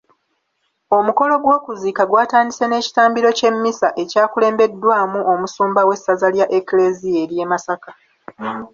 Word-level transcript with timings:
Omukolo 0.97 1.33
gw’okuziika 1.43 2.03
gwatandise 2.09 2.65
n’ekitambiro 2.67 3.29
ky’emmisa 3.37 3.87
ekyakulembeddwamu 4.03 5.19
Omusumba 5.33 5.81
w’essaza 5.87 6.27
lya 6.35 6.45
Eklezia 6.57 7.17
ery’e 7.23 7.45
Masaka. 7.51 7.91